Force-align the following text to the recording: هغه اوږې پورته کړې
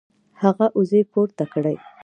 هغه 0.41 0.65
اوږې 0.75 1.01
پورته 1.11 1.43
کړې 1.53 1.75